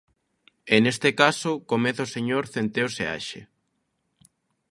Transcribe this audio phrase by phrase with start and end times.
[0.73, 3.41] E, neste caso, comeza o señor Centeo Seaxe.